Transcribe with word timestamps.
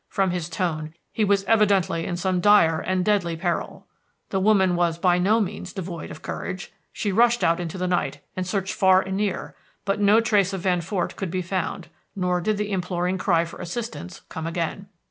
From 0.07 0.31
his 0.31 0.49
tone, 0.49 0.95
he 1.11 1.23
was 1.23 1.43
evidently 1.43 2.07
in 2.07 2.17
some 2.17 2.41
dire 2.41 2.79
and 2.79 3.05
deadly 3.05 3.37
peril. 3.37 3.85
The 4.31 4.39
woman 4.39 4.75
was 4.75 4.97
by 4.97 5.19
no 5.19 5.39
means 5.39 5.73
devoid 5.73 6.09
of 6.09 6.23
courage; 6.23 6.73
she 6.91 7.11
rushed 7.11 7.43
out 7.43 7.59
into 7.59 7.77
the 7.77 7.85
night 7.87 8.19
and 8.35 8.47
searched 8.47 8.73
far 8.73 9.01
and 9.01 9.15
near, 9.15 9.53
but 9.85 10.01
no 10.01 10.19
trace 10.19 10.53
of 10.53 10.61
Van 10.61 10.81
Fort 10.81 11.15
could 11.15 11.29
be 11.29 11.43
found, 11.43 11.87
nor 12.15 12.41
did 12.41 12.57
the 12.57 12.71
imploring 12.71 13.19
cry 13.19 13.45
for 13.45 13.61
assistance 13.61 14.21
come 14.27 14.47
again. 14.47 14.87